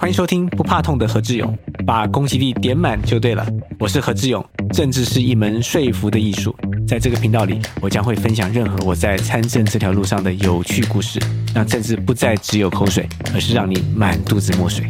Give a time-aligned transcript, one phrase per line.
[0.00, 3.44] 欢迎收听不怕痛的何志勇，把攻击力点满就对了。
[3.80, 6.54] 我是何志勇，政治是一门说服的艺术。
[6.86, 11.18] 在这个频道里，我将会分享任何我在参政这条路上的有趣故事，
[11.52, 14.86] 让政治不再只有口水，而是让你满肚子墨水。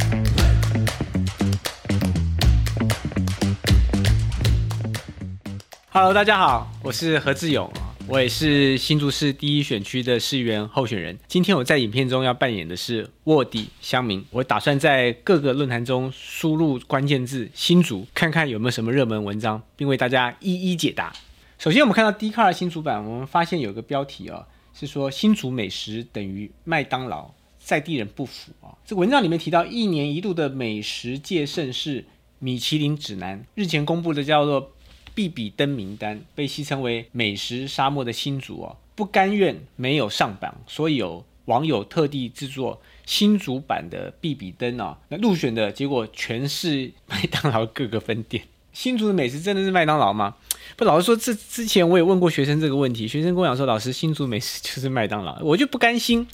[5.88, 7.66] Hello，大家好，我是何志勇。
[8.11, 11.18] 我也是新竹市第一选区的市议员候选人。
[11.29, 14.25] 今天我在影片中要扮演的是卧底乡民。
[14.30, 21.12] 我打算在各个论坛中输入关键字“新竹”，看看有没有什么热门文章，并为大家一一解答。
[21.58, 28.72] 首先，我们看到 d 卡 c a r 新竹版，我们发现有个标题哦，是说新竹美食等于麦当劳，在地人不服啊。
[28.86, 32.06] 这文章里面提到，一年一度的美食界盛事——
[32.41, 34.72] 米其林指南，日前公布的叫做。
[35.19, 44.97] 必比登名单被戏称为美食沙漠的新竹哦，不甘愿没有上榜，所以有网友特地制作新竹版的必比登哦。
[45.09, 48.45] 那入选的结果全是麦当劳各个分店。
[48.79, 50.37] 新竹的美食真的是麦当劳吗？
[50.77, 56.25] 不，老师说这之前我也问过学生这个问题，学生跟我讲说，老师新竹美食就是麦当劳，我就不甘心，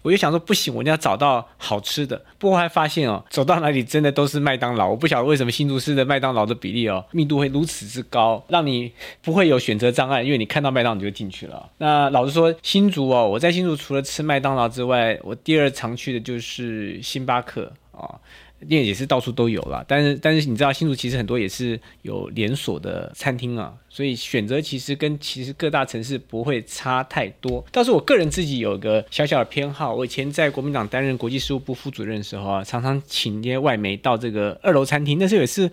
[0.00, 2.24] 我就想说不行，我一定要找到好吃的。
[2.38, 11.68] 不过还发现哦，走到哪里真的都是麦当劳，我不晓得为什么新竹市的麦当劳的比例哦密度会如此之高，让你不会有选择障碍，因为你看到麦当劳你就进去了。
[11.76, 18.16] 那老实说，新竹哦，我在新竹除了吃麦当劳之外，我第二常去的就是星巴克啊。
[18.68, 23.74] 店也是到处都有了，但是但是你知道新竹其实很多也是有连锁的餐厅啊。
[23.90, 29.92] 所以选择其实跟其实各大城市不会差太多，倒是我个人自己有个小小的偏好。
[29.92, 35.18] 我以前在国民党担任国际事务部副主任的时候啊，常常请一些外媒到这个二楼餐厅。
[35.18, 35.68] 那时候也是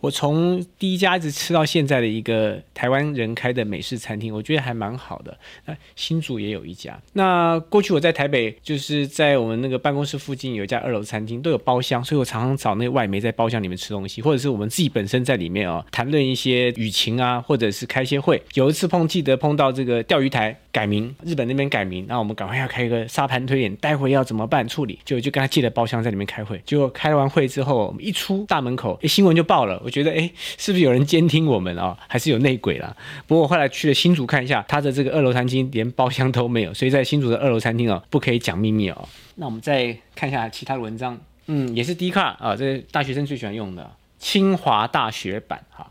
[0.00, 5.34] 我从第一家一直吃到现在的一个台湾人开的美式餐厅，我觉得还蛮好的。
[5.64, 7.00] 那新竹也有一家。
[7.14, 17.61] 那过去我在台北就是在我们那个办公室附近有一家二楼餐厅，都有包厢，所以我常常找那个外媒在包厢里面吃东西，或者是我们自己本身在里面啊谈论一些舆情啊，或者。
[17.62, 26.60] 或者是开些会，有一次碰记得碰到这个钓鱼台改名，日本那边改名，那我们赶快要开一个沙盘推演，待会要怎么办处理，就就跟他借了包厢在里面开会。
[26.66, 29.80] 结果开完会之后，我们一出大门口，诶新闻就爆了。
[29.84, 30.28] 我觉得，哎，
[30.58, 31.96] 是不是有人监听我们啊？
[32.08, 32.96] 还是有内鬼了？
[33.28, 39.08] 不过我后来去了新竹看一下，他的这个二楼餐厅连包厢都没有，所以在新竹的二楼餐厅哦，不可以讲秘密哦。
[39.36, 45.88] 那我们再看一下其他的文章，嗯，也是 D 卡啊，这是大学生最喜欢用的清华大学版哈。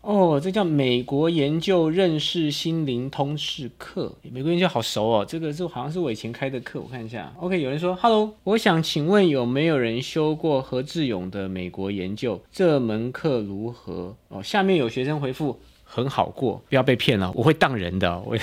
[0.00, 4.14] 哦，这叫美国研究认识心灵通识课。
[4.32, 7.32] 美国研究好熟哦，这个是好像是我以前开的课，我看一下。
[7.38, 14.16] OK，有人说，Hello，我想请问有没有人修过何志勇的美国研究这门课如何？
[14.28, 18.36] 哦，下面有学生回复很好过，不要被骗了，我会当人的，我。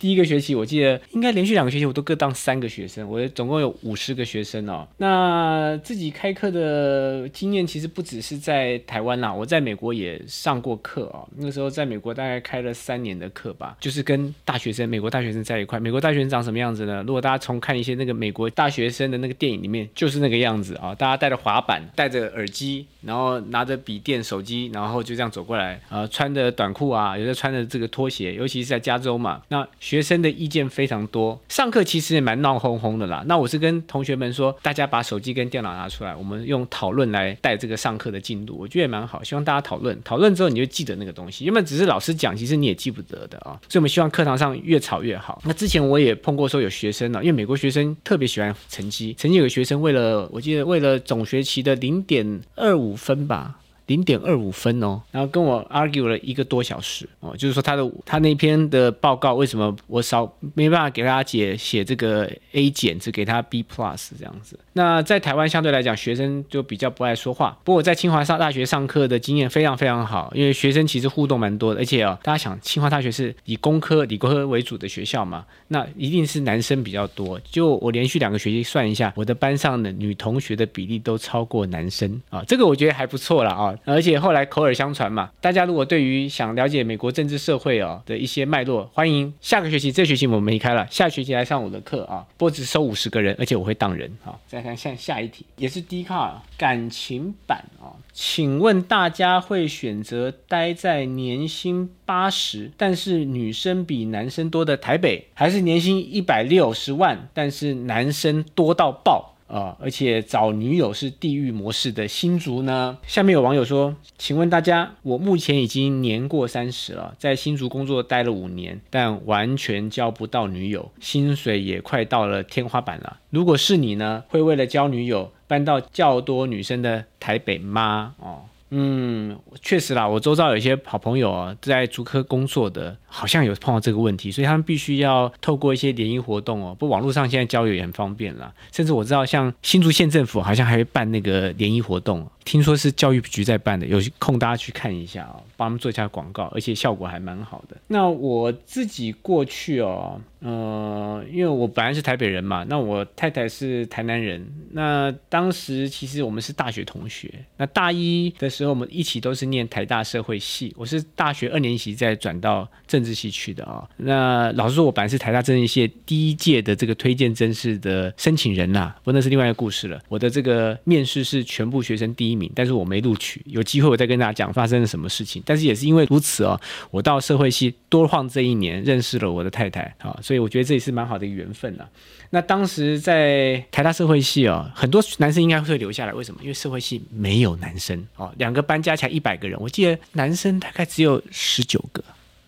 [0.00, 4.88] 第一个学期，我记得应该连续两个学期，我都各当三个学生，我总共有五十个学生哦。
[4.96, 11.28] 那自己开课的经验其实不只是在台湾啦，我在美国也上过课哦。
[11.36, 15.78] 那个时候在美国大概开了三年的课吧，就是跟大学生、美国大学生在一块。
[15.78, 17.04] 美国大学生长什么样子呢？
[17.06, 20.94] 如果大家重看一些那个美国大学生的那个电影里面，就是那个样子啊。
[20.94, 29.68] 大家带着滑板，戴着耳机，然后拿着笔电、手机，然后就这样走过来啊，穿着短裤啊，有的穿着这个拖鞋，尤其是在加州嘛，那。
[29.90, 33.24] 学生的意见非常多，上课其实也蛮闹哄哄的啦。
[33.26, 39.20] 那我是跟同学们说，大家把手机跟电脑拿出来，我们用讨论来带这个上课的进度，我觉得也蛮好。
[39.24, 43.58] 希望大家讨论，讨论之后你就记得那个东西，因为只是老师讲，其实你也记不得的啊。
[43.68, 45.42] 所以我们希望课堂上越吵越好。
[45.44, 53.56] 那之前我也碰过说有学生呢，因为美国学生特别喜欢成绩，曾经有个学生为了，我记得为了总学期的零点二五分吧。
[53.90, 64.56] 零点二五分哦，然后跟我 argue 了一个多小时哦，就是说他的他那篇的报告为什么我少没办法给他解写这个 A 减，只给他 B plus 这样子。
[64.74, 67.58] 那在台湾相对来讲，学生就比较不爱说话。
[67.64, 77.40] 不过我在清华上大学上课的经验非常非常好，因为学生其实互动蛮多的，而且哦，大家想清华大学是以工科、理工科为主的学校嘛，那一定是男生比较多。
[77.50, 83.74] 就我连续两个学期算一下，我的班上的女同学的比例都超过男生啊，这个我觉得还不错了啊。
[83.84, 94.38] 而且后来口耳相传嘛，大家如果对于想了解美国政治社会哦的一些脉络，欢迎下个学期这学期我们离开了，下学期来上我的课啊，不只收五十个人，而且我会当人啊。
[94.46, 109.36] 再看下下一题，也是低卡感情版啊，请问大家会选择待在年薪八十，但是女生比男生多的台北，还是年薪一百六十万，但是男生多到爆？
[109.50, 112.96] 啊，而且找女友是地狱模式的新竹呢。
[113.06, 123.18] 下面有网友说，请问大家，我目前已经年过三十了，在新竹工作待了五年，但完全交不到女友，薪水也快到了天花板了。
[123.30, 128.14] 如果是你呢，会为了交女友搬到较多女生的台北吗？
[128.18, 128.42] 哦。
[128.70, 136.74] 嗯，确实啦，我周遭有一些好朋友啊，在竹科工作的，好像有碰到这个问题，所以他们必须要透过一些联谊活动哦。
[136.78, 147.76] 不，网络上现在交友也很方便啦，甚至我知道像新竹县政府好像还会办那个联谊活动，听说是教育局在办的，有空大家去看一下啊，帮他们做一下广告，而且效果还蛮好的。
[147.86, 150.20] 那我自己过去哦。
[150.40, 154.42] 呃，因为我本来是台北人嘛，那我太太是台南人。
[154.72, 157.30] 那当时其实我们是大学同学。
[157.58, 160.74] 那大一的时候，我们一起都是念台大社会系。
[160.78, 163.86] 我是大学二年级再转到政治系去的啊。
[163.98, 168.94] 那老实说，我本来是台大政治系第一届的这个推荐真试的申请人呐。
[169.04, 170.00] 不，那是另外一个故事了。
[170.08, 173.42] 我的这个面试是全部学生第一但是我没录取。
[173.46, 175.42] 有机会我再跟大家讲发生了什么事情。
[175.44, 176.60] 但是也是因为如此哦，
[176.90, 180.16] 我到社会系多晃这一年，认识了我的太太啊。
[180.22, 181.84] 所以我觉得这也是蛮好的缘分呐。
[182.30, 186.40] 那当时在台大社会系哦，很多男生应该会留下来，为什么？
[186.42, 192.04] 因为社会系没有男生哦，两个班加起来一百个人，我记得男生大概只有十九个，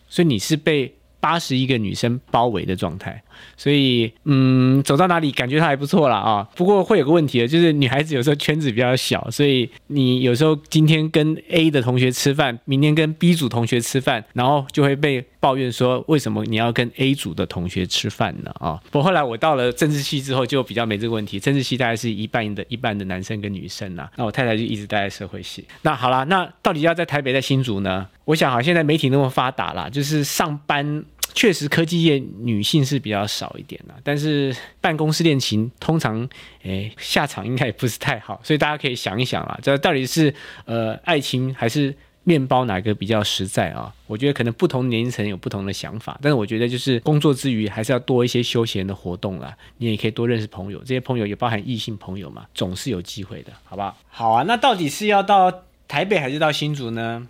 [0.08, 3.20] 所以你是被八十一个女生包围的状态。
[3.56, 6.46] 所以，嗯，走到哪里感觉他还不错了啊。
[6.54, 18.50] 不过会有个问题的，就是女孩子有时候圈子比较小，所以你有时候今天跟 A 的同学吃饭，明天跟 B 组同学吃饭，然后就会被抱怨说，为什么你要跟 A 组的同学吃饭呢？
[18.58, 21.40] 啊，不过后来我到了政治系之后，就比较没这个问题。
[21.40, 24.08] 政治系大概是一半的一半的男生跟女生呐。
[24.16, 25.64] 那我太太就一直待在社会系。
[25.82, 28.06] 那好了，那到底要在台北在新竹呢？
[28.24, 31.04] 我想好，现在媒体那么发达啦，就是上班。
[31.34, 36.28] 确实，科技业女性是比较少一点的，但是办公室恋情通常，
[36.62, 40.32] 诶下场应该也不是太好，所以大家可以想一想啊，这到底是
[40.66, 41.94] 呃爱情还是
[42.24, 43.92] 面包哪个比较实在啊？
[44.06, 53.96] 我觉得可能不同年龄层有不同的想法，但是我觉得就是工作之余还是要多一些休闲的活动啦，你也可以多认识朋友，这些朋友也包含异性朋友嘛，总是有机会的，好不好？
[54.08, 57.26] 好啊，那到底是要到台北还是到新竹呢？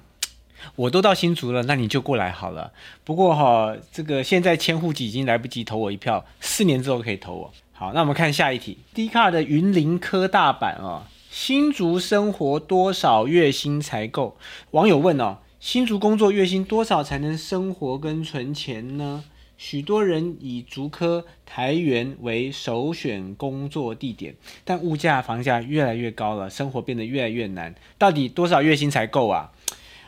[0.76, 2.72] 我都到新竹了，那你就过来好了。
[3.04, 7.52] 不过哈，这个现在迁户籍已经来不及投我一票，四年之后可以投我。
[7.72, 14.36] 好，那我们看下一题，D 卡的云林科大版啊，新竹生活多少月薪才够？
[14.72, 19.24] 网友问哦，新竹工作月薪多少才能生活跟存钱呢？
[19.58, 27.72] 许多人以竹科、台园为首选工作地点，但物价、房价越来越高了，生活变得越来越难。
[27.96, 29.52] 到底多少月薪才够啊？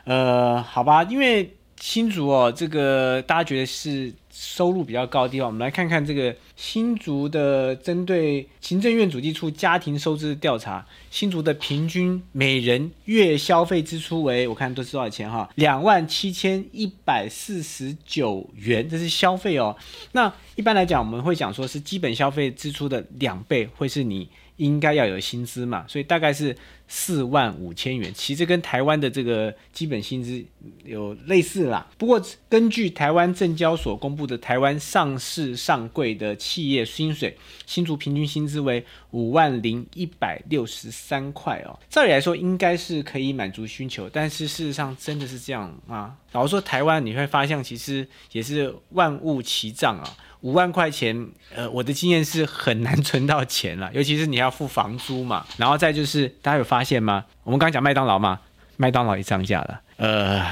[0.04, 19.76] 呃，好吧，因为新竹哦，这个大家觉得是收入比较高的地方，我们来看看这个新竹的针对行政院主计处家庭收支调查，新竹的平均每人月消费支出为，我看都是多少钱哈，两万七千一百四十九元，这是消费哦。
[20.12, 24.28] 那一般来讲，我们会讲说是基本消费支出的两倍，会是你。
[24.56, 26.56] 应该要有薪资嘛，所以大概是
[26.86, 30.44] 四万五千元，其实跟台湾的这个基本薪资
[30.84, 31.86] 有类似啦。
[31.98, 37.36] 不过根据台湾证交所公布的台湾上市上柜的企业薪水，
[37.66, 41.78] 新竹平均薪资为五万零一百六十三块哦。
[41.88, 46.16] 照理来说应该是可以满足需求，但是事实上真的是这样吗？
[46.32, 50.16] 老实说，台湾你会发现其实也是万物齐涨啊。
[50.40, 55.46] 五万块钱，呃，我的经验是很难 存到钱了，尤其是你要付房租嘛。
[55.56, 57.24] 然后再就是，大家有发现吗？
[57.44, 58.40] 我们刚刚讲麦当劳嘛，
[58.78, 60.44] 麦当劳也涨价了，呃，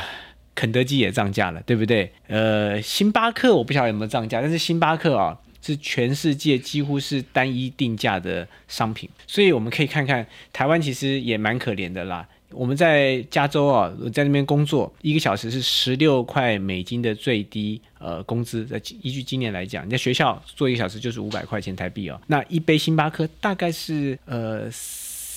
[0.54, 2.12] 肯德基也涨价了，对不对？
[2.28, 12.24] 呃，星巴克我不晓得有没有涨价，但是星巴克啊是全世界几乎是单一定价的商品，所以我们可以看看台湾其实也蛮可怜的啦。
[12.52, 18.64] 我们在加州啊，在那边工作，一个小时是十六块美金的最低呃工资。
[18.64, 22.20] 在依据今年来讲，你在学校做一个小时就是五百块钱台币哦。
[22.28, 24.70] 那一杯星巴克大概是呃，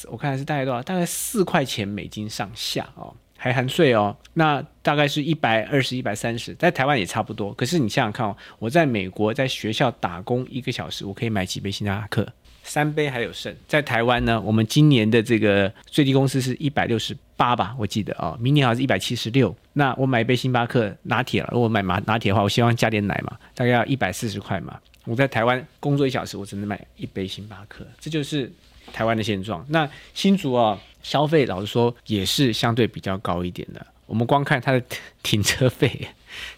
[0.09, 0.81] 我看是大概多少？
[0.83, 4.15] 大概四块钱美金上下哦，还含税哦。
[4.33, 7.53] 那大概是一百二十一百三十，在台湾也差不多。
[7.53, 12.27] 可是你想想看哦，我在美国在学校打工一个小时，我可以买几杯星巴克？
[12.67, 19.55] 三杯还有剩，在台湾呢，我们今年的这个最低工资是一百六十八吧，我记得哦，明年好像是一百七十六。
[19.73, 24.79] 那我买一杯星巴克拿铁了，如果买拿拿铁的话，我希望加点奶嘛，大概要一百四十块嘛。
[25.03, 28.51] 我在台湾工作一小时，我只能买一杯星巴克，这就是
[28.94, 29.65] 台湾的现状。
[29.70, 33.86] 那新竹啊，消费老实说也是相对比较高一点的。
[34.06, 34.82] 我们光看它的
[35.24, 36.08] 停车费，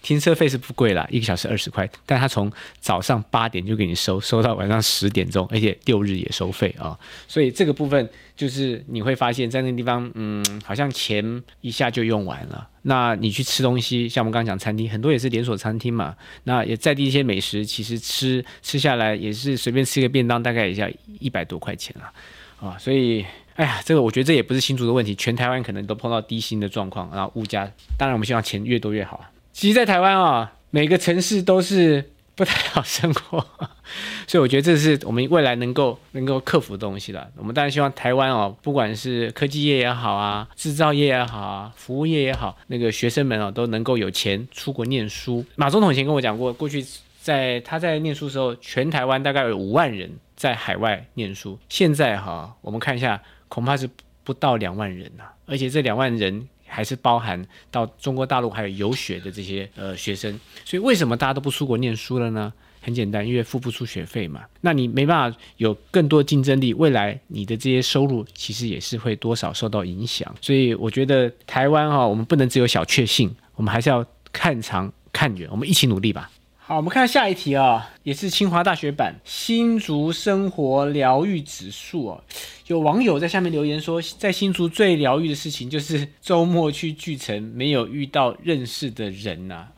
[0.02, 12.68] 停车费是不贵啦，一个小时二十块，但他从早上八点就给你收，收到晚上十点钟，而且六日也收费啊，所以这个部分就是你会发现在那个地方，嗯，好像钱一下就用完了。
[12.84, 23.26] 那你去吃东西，像我们刚刚讲餐厅，很多也是连锁餐厅嘛，那也在地一些美食，其实吃吃下来也是随便吃一个便当，大概也要一百多块钱了啊，所以。
[23.58, 27.68] 哎呀，这个我觉得这也不是新竹的问题，全台湾可能都碰到低薪的状况，然后物价，
[27.98, 29.26] 当然我们希望钱越多越好。
[29.58, 33.44] 其实，在台湾啊，每个城市都是不太好生活，
[34.28, 37.28] 所以我觉得这是我们未来能够能够克服的东西了。
[37.36, 45.44] 我们当然希望台湾哦，不管是科技业也好啊，制造业也好啊，服务业也好，那个学生们哦都能够有钱出国念书。
[45.56, 46.86] 马总统以前跟我讲过，过去
[47.20, 51.58] 在他在念书的时候，全台湾大概有五万人在海外念书。
[51.68, 53.20] 现在哈，我们看一下。
[53.50, 53.90] 恐怕是
[54.26, 62.54] 不到两万人呐，而且这两万人还是包含到中国大陆还有游学的这些呃学生，所以为什么大家都不出国念书了呢？
[62.80, 70.34] 很简单，因为付不出学费嘛，那你没办法有更多竞争力，未来你的这些收入其实也是会多少受到影响。
[70.40, 76.32] 所以我觉得台湾哈，我们不能只有小确幸，我们还是要看长看远，我们一起努力吧。
[76.68, 82.22] 好，我们看下一题啊，也是清华大学版新竹生活疗愈指数哦。
[82.66, 89.70] 有网友在下面留言说，在新竹最疗愈的事情就是周末去巨城，没有遇到认识的人呐。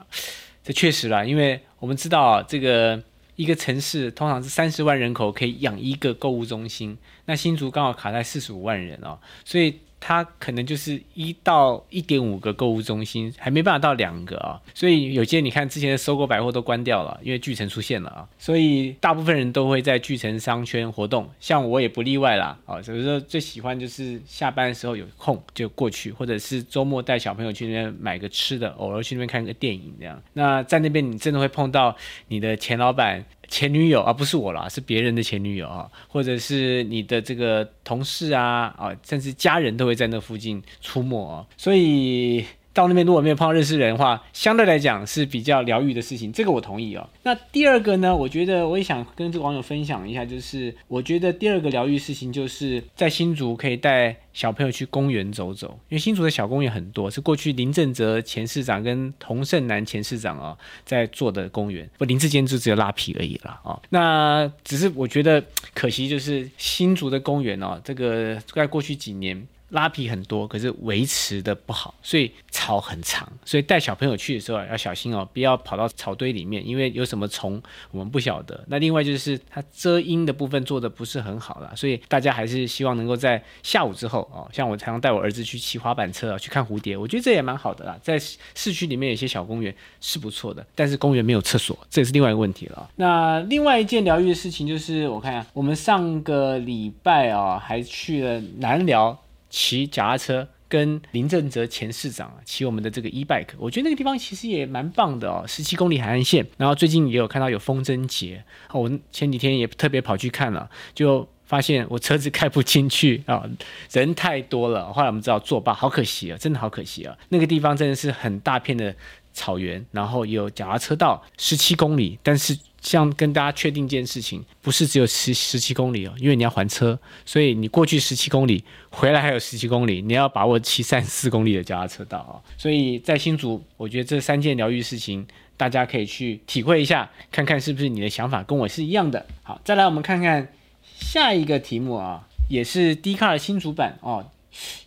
[0.63, 2.99] 这确实啦，因为我们知道啊，这个
[3.35, 9.77] 一个城市通常是三十万人口可以养一个购物中心，那新竹刚好卡在四十五万人哦，所以。
[9.99, 30.21] 它可能就是一到一点五个购物中心，还没办法到两个啊，所以有些你看之前的搜狗百货都关掉了，因为巨城出现了啊，所以大部分人都会在巨城商圈活动，像我也不例外啦啊，所以说最喜欢就是下班的时候有空就过去，或者是周末带小朋友去那边买个吃的，偶尔去那边看个电影这样。
[30.33, 31.95] 那在那边你真的会碰到
[32.27, 33.25] 你的前老板。
[33.49, 42.45] 前女友啊，不是我啦，是别人的前女友啊，或者是你的这个同事啊，啊，甚至家人都会在那附近出没啊，所以。
[42.83, 47.07] 到那边如果没有碰到认识人的话，相对来讲是比较疗愈的事情，这个我同意哦。
[47.23, 63.79] 那第二个呢，我觉得我也想跟这个网友分享一下，就是我觉得第二个疗愈事情就是在新竹可以带小朋友去公园走走，因为新竹的小公园很多，是过去林正泽前市长跟童胜男前市长啊在做的公园，不林志坚就只有拉皮而已了啊。
[63.89, 65.43] 那只是我觉得
[65.73, 69.45] 可惜就是新竹的公园哦，这个在过去几年。
[69.69, 77.61] 拉皮很多，可是维持的不好，所以草很长，所以带小朋友去的时候要小心哦，不要跑到草堆里面，因为有什么虫
[77.91, 78.63] 我们不晓得。
[78.67, 87.97] 那另外就是它遮阴的部分做的不是很好啦，所以大家还是希望能够在下午之后哦，像我常常带我儿子去骑滑板车啊，去看蝴蝶，我觉得这也蛮好的啦。
[88.01, 92.89] 在市区里面有些小公园是不错的，但是公园没有厕所，这也是另外一个问题了。
[92.95, 99.17] 那另外一件疗愈的事情就是，我看下，我们上个礼拜啊还去了南寮。
[99.49, 106.45] 骑脚踏车跟林正泽前市长啊骑我们的这个 e bike，我觉得那个地方其实也蛮棒的哦，十七公里海岸线。
[106.57, 113.43] 然后最近也有看到有风筝节，我前几天也特别跑去看了，就发现我车子开不进去啊，
[113.91, 114.93] 人太多了。
[114.93, 117.17] 后来我们知道作罢，好可惜啊，真的好可惜啊。
[117.29, 118.95] 那个地方真的是很大片的
[119.33, 122.57] 草原，然后有脚踏车道，十七公里，但是。
[122.81, 132.39] 像跟大家确定一件事情，不是只有十十七公里哦，因为你要还车，所以你过去十七公里，回来还有十七公里，你要把握骑三四公里的脚踏车道啊。
[132.57, 139.25] 所以在新竹，我觉得这三件疗愈事情，大家可以去体会一下，看看是不是你的想法跟我是一样的。
[139.43, 144.25] 好，再来我们看看下一个题目啊，也是低卡的新竹版哦。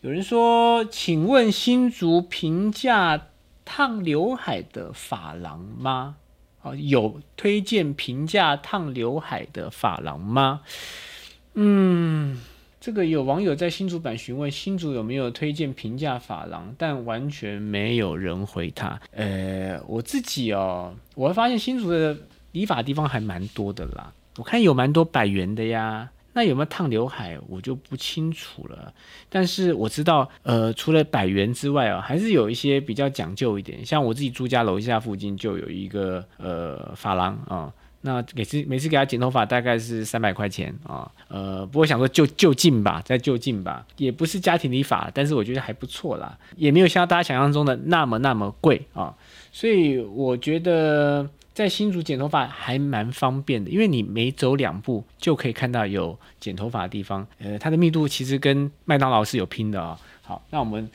[0.01, 3.29] 有人说，请问新竹平价
[3.65, 6.17] 烫刘海的发廊吗？
[6.63, 10.61] 啊，有推荐平价烫刘海的发廊吗？
[11.55, 12.41] 嗯，
[12.81, 19.01] 这个有网友在新竹版询问新竹有没有推荐平价发廊，但完全没有人回他。
[19.11, 22.17] 呃，我自己哦，我发现新竹的
[22.53, 26.11] 理发地方还蛮多的啦，我看有蛮多百元的呀。
[26.35, 28.93] 那有没有烫刘海，我就不清楚了。
[29.29, 33.85] 但是我知道，呃，除了百元之外啊，还是有一些比较讲究一点。
[33.85, 49.15] 像我自己住家楼下附近就有一个呃发廊啊，那每次每次给他剪头发大概是三百块钱啊，呃，不过想说就就近吧，在就近吧，也不是家庭理发，但是我觉得还不错啦，也没有像大家想象中的那么那么贵啊，
[49.53, 51.29] 所以我觉得。
[51.55, 57.27] 在新竹剪头发还蛮方便的，因为你每走两步就可以看到有剪头发的地方。
[57.39, 59.99] 呃，它的密度其实跟麦当劳是有拼的啊。
[60.23, 60.91] 好，那我们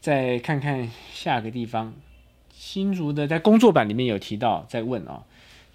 [0.00, 1.92] 再看看下个地方，
[2.54, 5.24] 新竹的在工作版里面有提到，在问啊，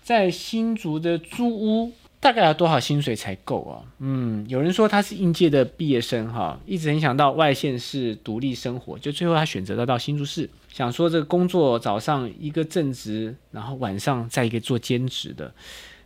[0.02, 3.82] 在新竹的租屋大概要多少薪水才够啊？
[4.00, 15.52] 嗯，有人说他是应届的毕业生哈，一直很想到外县市独立生活，就最后他选择了到新竹市，想说这个工作早上一个正职，然后晚上再一个做兼职的。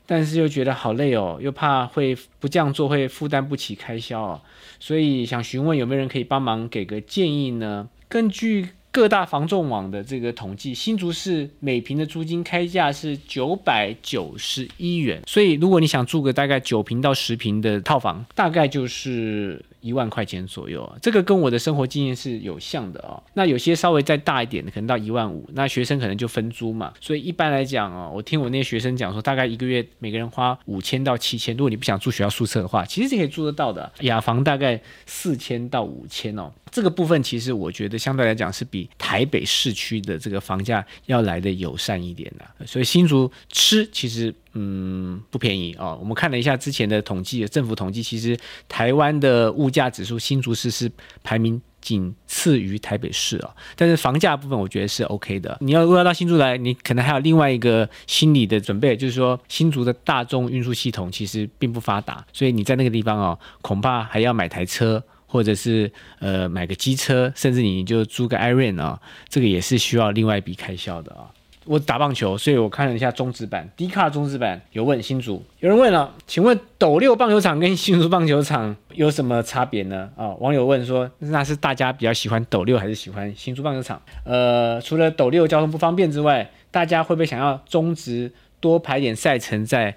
[0.07, 4.41] 但是又觉得好累哦，又怕会不这样做会负担不起开销哦，
[4.79, 7.89] 所以想询问有没有人可以帮忙给个建议呢？
[8.07, 19.61] 根据各大房仲网的这个统计，新竹市每平的租金开价是九百九十一元，所以如果你想住个大概九平到十平的套房，大概就是。
[19.85, 23.21] 一万块钱左右啊，这个跟我的生活经验是有像的啊。
[23.35, 25.47] 那有些稍微再大一点的，可能到一万五。
[25.53, 31.55] 那学生可能就分租嘛，所以一般来讲啊，我听我那些学生讲说，大概一个月每个人花五千到七千。
[31.55, 33.91] 如果你不想住学校宿舍的话，其实是可以住得到的。
[33.99, 36.51] 雅房大概四千到五千哦。
[36.71, 42.65] 这个部分其实我觉得相对来讲是比台北市区的这个房价要来的友善一点的。
[42.65, 44.33] 所以新竹吃其实。
[44.57, 45.97] 嗯，不便宜哦。
[45.99, 48.37] 我们看了一下之前的统计，政府统计，其实
[48.69, 50.89] 台湾的物价指数，新竹市是
[51.23, 53.49] 排名仅次于台北市哦。
[53.75, 55.57] 但是房价部分，我觉得是 OK 的。
[55.59, 71.27] 你要如果要到新竹来，你可能还有另外一个心理的准备，就是说新竹的大众运输系统其实并不发达，所以你在那个地方哦，恐怕还要买台车，或者是呃买个机车，甚至你就租个 Iron 啊，这个也是需要另外一笔开销的啊。
[71.65, 80.09] 我打棒球，所以我看了一下中职版，低卡中职版有问新竹，有人问了，请问斗六棒球场跟新竹棒球场有什么差别呢？
[80.15, 84.01] 啊，网友问说，那是大家比较喜欢斗六还是喜欢新竹棒球场？
[84.23, 89.95] 呃，除了斗六交通不方便之外，大家会不会想要中职多排点赛程在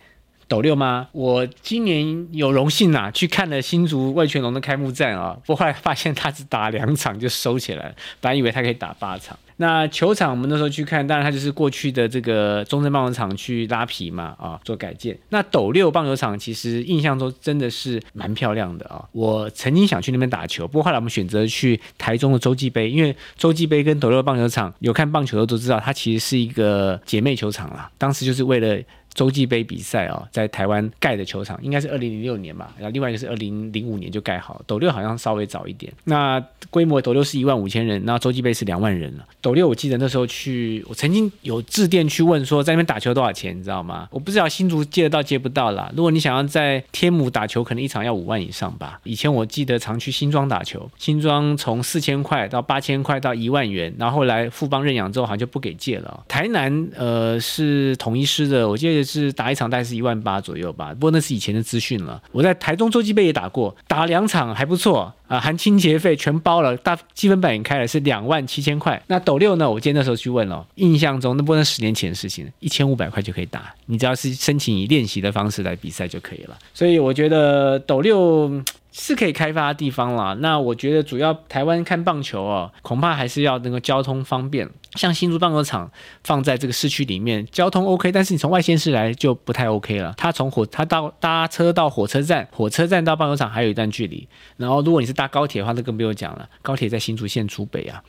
[0.48, 1.08] 斗六吗？
[1.12, 9.38] 我今年有荣幸啊，去看了新竹魏全龙的开幕战啊，不过后来发现他只打两场就收起来了，本来以为他可以打八场。
[9.60, 15.18] 那球场我们那时候去看，当然它就是过去的这个中正棒球场去拉皮嘛，啊，做改建。
[15.30, 27.90] 那斗六棒球场其实印象中真的是蛮漂亮的啊，我曾经想去那边打球，不过后来我们选择去台中的洲际杯，因为洲际杯跟斗六棒球场有看棒球的都知道，它其实是一个姐妹球场啦。
[27.98, 28.80] 当时就是为了。
[29.14, 34.62] 洲际杯比赛哦，在台湾盖的球场应该是二零零六年吧，然后另外一个是二零零五年就盖好。
[34.66, 39.26] 斗六好像稍微早一点，那规模斗六是一万五千人，那洲际杯是两万人了。
[39.40, 44.06] 斗六我记得那时候去，我曾经有致电去问说在那边打球多少钱，你知道吗？
[44.12, 45.90] 我不知道新竹借得到借不到啦。
[45.96, 49.00] 如果你想要在天母打球，可能一场要五万以上吧。
[49.04, 56.24] 以前我记得常去新庄打球，新庄从四千块到八千块到一万元，然后后来富邦认养之后好像就不给借了。
[56.28, 58.97] 台南呃是统一师的，我记得。
[59.04, 62.22] 是打一场大概是一万八左右吧，不过那是以前的资讯了。
[62.32, 69.00] 我在台中洲际杯也打过，打两场还不错啊，含清洁费全包了，大基本版也开了，是两万七千块。
[69.06, 69.70] 那斗六呢？
[69.70, 76.58] 我今天那时候去问了，印象中那不能十年前的事情，一千五百块就可以打，你只要是申请以练习的方式来比赛就可以了。
[76.74, 78.62] 所以我觉得斗六。
[78.90, 80.34] 是可以开发的地方啦。
[80.40, 84.68] 那我觉得主要台湾看棒球哦，恐怕还是要那个交通方便。
[84.94, 85.88] 像新竹棒球场
[86.24, 90.14] 放在这个市区里面，交通 OK，但是你从外县市来就不太 OK 了。
[90.16, 94.26] 它从火，它到搭车到火车站，火车站到棒球场还有一段距离。
[94.56, 98.02] 然后如果你是搭高铁的话，那更不用讲了，高铁在新竹县出北啊。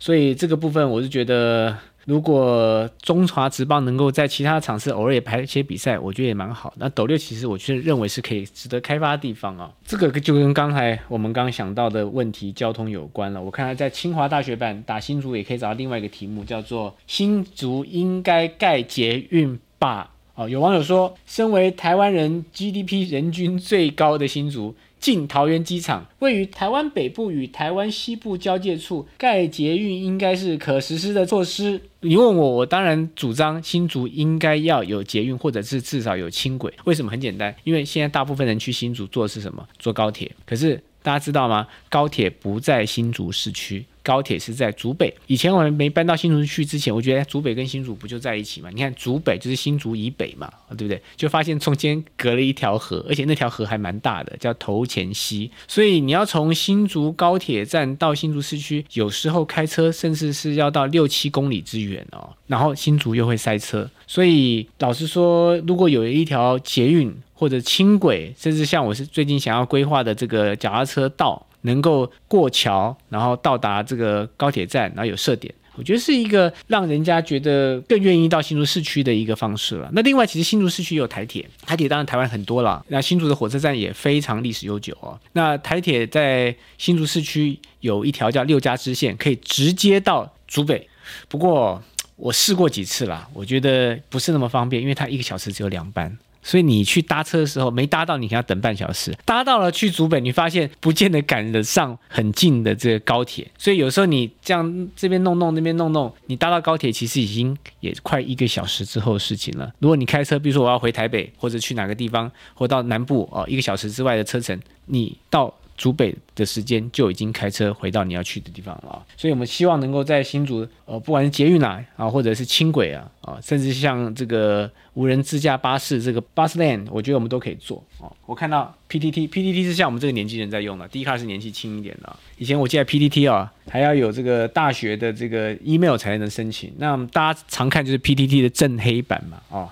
[0.00, 1.76] 所以这个部分我是觉得。
[2.08, 6.72] 如果中华职棒能够在其他场次偶尔也排一些比赛，我觉得也蛮好。
[6.78, 9.70] 那斗六其实我却认为是可以值得开发的地方啊。
[9.84, 13.42] 这个就跟刚才我们刚想到的问题交通有关了。
[13.42, 20.10] 我看他在清华大学版打新竹也可以找到另外一个题目，叫做新竹应该盖捷运吧？
[20.34, 24.74] 哦，有网友说，身为台湾人 GDP 人均最高的新竹。
[25.00, 31.80] 进桃园机场，位于台湾北部与台湾西部交界处，盖捷运应该是可实施的措施。
[32.00, 36.72] 你问我，我当然主张新竹应该要有捷运，或者是至少有轻轨。
[36.84, 37.10] 为什么？
[37.10, 39.66] 很简单，因为现在大部分人去新竹坐是什么？
[39.78, 40.30] 坐高铁。
[40.44, 41.66] 可是大家知道吗？
[41.88, 43.84] 高铁不在新竹市区。
[44.00, 48.70] 高铁是在竹北，以前我们没搬到新竹去之前，我觉得竹北跟新竹不就在一起嘛？
[48.70, 51.02] 你看竹北就是新竹以北嘛， 对不对？
[51.14, 55.50] 就发现中间隔了一条河，而且那条河还蛮大的，叫头前溪。
[55.66, 62.30] 所以你要从新竹高铁站到新竹市区，有时候开车甚至是要到六七公里之远哦。
[62.46, 71.44] 然后新竹又会塞车，所以老实说，如果有一条捷运或者轻轨，甚至像我是最近想要规划的这个脚踏车道。
[71.62, 79.90] 能够过桥，然后到达这个高铁站，然后有设点，我觉得是一个让人家觉得更愿意到新竹市区的一个方式了。
[79.92, 82.82] 那另外，其实新竹市区有台铁，台铁当然台湾很多了。
[82.86, 85.18] 那新竹的火车站也非常历史悠久哦。
[85.32, 90.88] 那台铁在新竹市区有一条叫六家支线，可以直接到竹北。
[91.26, 91.82] 不过
[92.14, 96.16] 我试过几次啦，我觉得不是那么方便，因为它一个小时只有两班。
[96.48, 103.46] 所以你去搭车的时候没搭到，你还要等半小时；搭到了去竹北，你发现不见得赶得上很近的这个高铁。
[103.58, 109.70] 所以有时候你这样这边弄弄那边弄弄，你搭到高铁其实已经也快一个小时之后的事情了。
[109.78, 115.54] 如果你开车，比如说我要回台北或者去哪个地方，或到南部哦，一个小时之外的车程，你到。
[115.78, 128.10] 竹北的时间就已经开车回到你要去的地方了，所以我们希望能够在新竹，呃，不管是捷运啊，啊，或者是轻轨啊，啊，甚至像这个无人自驾巴士，这个 Bus Lane，我觉得我们都可以做啊。
[128.26, 132.16] 我看到 PTT，PTT 是像我们这个年纪人在用的，第一卡是年纪轻一点的。
[132.38, 136.72] 以前我记得 PTT 啊，还要有这个大学的这个 email 才能申请。
[136.78, 139.68] 那大家常看就是 PTT 的正黑板嘛，哦。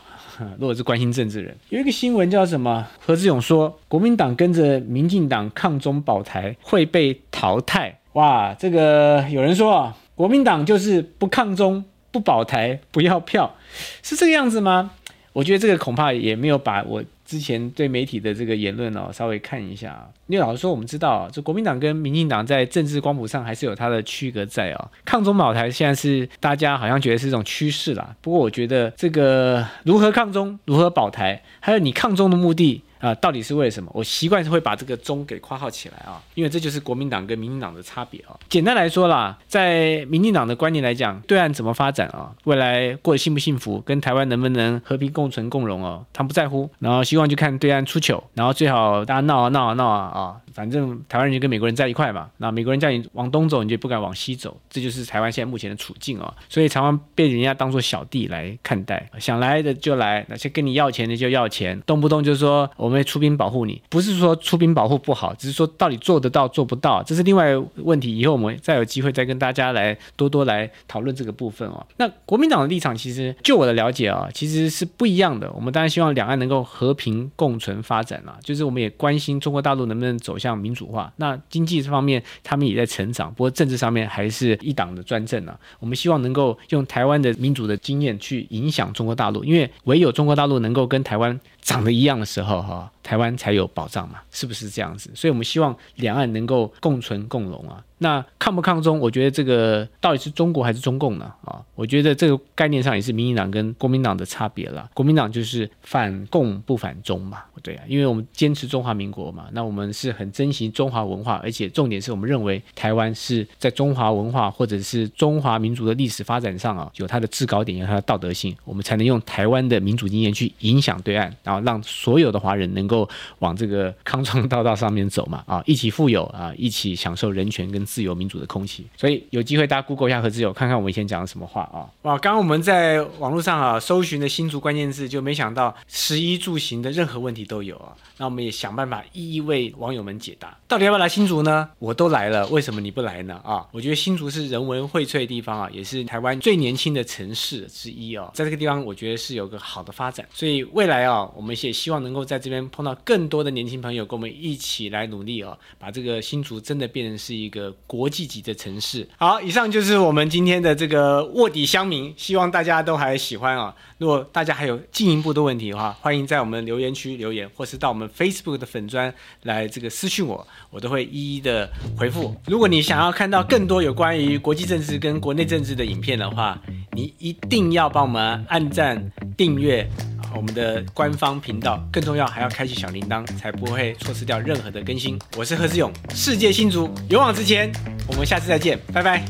[0.59, 2.87] 如果是关心政治人，有一个新闻叫什么？
[3.01, 7.99] 何志勇说，国民党跟着民进党抗中保台会被淘汰。
[8.13, 13.55] 哇，这个有人说啊，国民党就是不抗中、不保台、不要票，
[14.03, 14.93] 是这个样子吗？
[15.33, 17.03] 我觉得这个恐怕也没有把我。
[17.27, 20.09] 之前对媒体的这个言论哦，稍微看一下。
[20.29, 24.91] 因为老实说，我们知道，这国民党跟民进党在政治光谱上还是有它的区隔在哦。
[25.05, 28.15] 抗中保台现在是大家好像觉得是一种趋势啦。
[28.23, 32.83] 不过我觉得这个如何抗中，如何保台，还有你抗中的目的。
[33.07, 33.91] 啊，到底是为什么？
[33.95, 38.37] 我习惯是会把这个“中”给括号起来啊，因为这就是国民党跟民进党的差别啊。
[38.49, 46.69] 简单来说啦，在民进党的观念来讲，对岸怎么发展啊，未来过得幸不幸福，跟台湾能不能和平共存共荣哦，他不在乎。
[46.79, 50.37] 然后希望就看对岸出糗，然后最好大家闹啊闹啊闹啊啊。
[50.57, 56.35] 反正台湾人就跟美国人在一块嘛，那美国人叫你往东走，你就不敢往西走，这就是台湾现在目前的处境啊。
[56.49, 68.17] 所以台湾被人家当做小弟来看待，想来的就来，那些跟你要钱的就要钱，动不动就说我们出兵保护你，不是说出兵保护不好，只是说到底做得到做不到，这是另外问题。
[68.17, 71.87] 以后我们再有机会再跟大家来多多来讨论这个部分哦。
[71.99, 75.53] 那国民党的立场其实就我的了解啊，其实是不一样的。
[75.53, 80.46] 我们当然希望两岸能够和平共存发展啊，就是我们也关心中国大陆能不能走向。
[80.47, 85.59] 向民主化，那经济这方面他们也在成长，不过政治上面还是一党的专政啊。
[85.81, 92.91] 我们希望能够用台湾的民主的经验去影响中国大陆，因为唯有中国大陆能够跟台湾长得一样的时候，哈。
[93.07, 95.09] 台湾才有保障嘛，是不是这样子？
[95.15, 97.81] 所以我们希望两岸能够共存共荣啊。
[97.99, 101.33] 那抗不抗中，我觉得这个到底是中国还是中共呢？
[101.45, 104.91] 啊，我觉得这个概念上也是民进党跟国民党的差别了。
[104.93, 123.09] 国民党就是反共不反中嘛，对啊，因为我们坚持中华民国嘛，那我们是很珍惜中华文化，而且重点是我们认为台湾是在中华文化或者是中华民族的历史发展上啊，有它的制高点，有它的道德性，我们才能用台湾的民主经验去影响对岸，然后让所有的华人能够。
[123.41, 128.87] 往这个康庄大道上面走嘛，啊，一起富有啊，一起享受人权跟自由民主的空气。
[128.97, 131.87] 所以有机会大家 Google 一下何志友，看看我们以前讲的什么话啊。
[132.03, 137.93] 哇，刚刚我们在网络上啊搜寻的新竹关键字，就没想到食衣住行的任何问题都有啊。
[138.19, 140.57] 那我们也想办法一一为网友们解答。
[140.67, 141.69] 到底要不要来新竹呢？
[141.79, 143.39] 我都来了，为什么你不来呢？
[143.45, 148.31] 啊，我觉得新竹是人文荟萃的地方啊，也是台湾最年轻的城市之一哦。
[148.33, 150.27] 在这个地方，我觉得是有个好的发展。
[150.33, 153.27] 所以未来啊，我我们也希望能够在这边碰到更。
[153.29, 159.05] 多的年轻朋友跟我们一起来努力哦，把这个新竹真的变成是一个国际级的城市。
[159.17, 163.75] 好，以上就是我们今天的这个卧底乡民，希望大家都还喜欢啊。
[163.99, 172.35] 如果大家还有进一步的问题的话，欢迎在我们留言区留言，或是到我们 Facebook 的粉砖来这个私讯我，我都会一一的回复。
[172.47, 176.61] 如果你想要看到更多有关于国际政治跟国内政治的影片的话，
[176.93, 179.89] 你一定要帮我们按赞订阅。
[180.37, 185.19] 我们的官方频道，更重要还要开启小铃铛，才不会错失掉任何的更新。
[185.37, 187.73] 我是何志勇，世界新竹勇往直前，
[188.07, 189.25] 我们下次再见，拜拜。